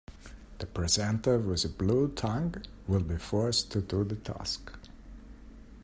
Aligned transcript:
The 0.57 0.65
presenter 0.65 1.37
with 1.37 1.63
a 1.63 1.69
blue 1.69 2.07
tongue 2.07 2.55
will 2.87 3.03
be 3.03 3.17
forced 3.19 3.71
to 3.73 3.81
do 3.83 4.03
the 4.03 4.15
task. 4.15 4.71